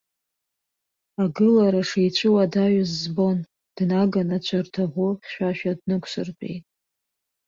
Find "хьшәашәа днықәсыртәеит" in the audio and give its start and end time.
5.23-6.63